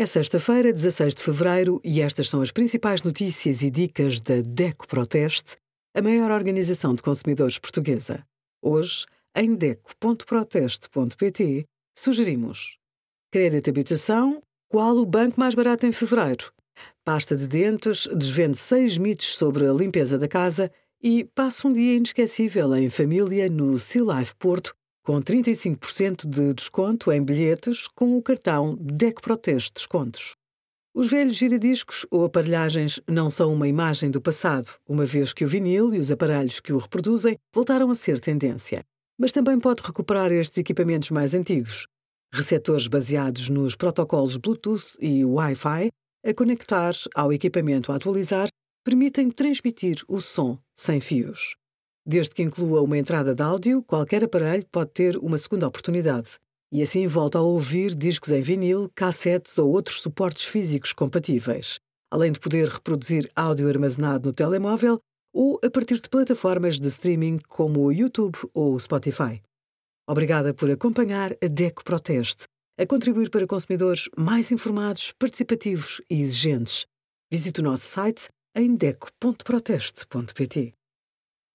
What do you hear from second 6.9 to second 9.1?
de consumidores portuguesa. Hoje,